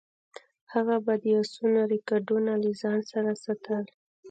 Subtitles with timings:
[0.73, 3.83] هغه به د اسونو ریکارډونه له ځان سره ساتل.